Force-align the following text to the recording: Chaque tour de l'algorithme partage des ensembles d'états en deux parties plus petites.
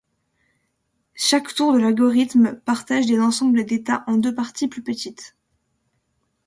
Chaque 1.13 1.53
tour 1.53 1.73
de 1.73 1.77
l'algorithme 1.77 2.55
partage 2.65 3.05
des 3.05 3.19
ensembles 3.19 3.63
d'états 3.65 4.03
en 4.07 4.17
deux 4.17 4.33
parties 4.33 4.67
plus 4.67 4.81
petites. 4.81 5.35